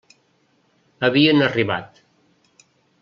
[1.09, 2.03] Havien arribat.